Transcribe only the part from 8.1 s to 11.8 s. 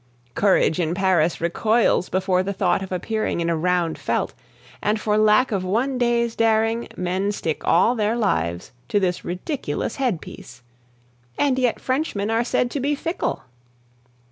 lives to this ridiculous headpiece. And yet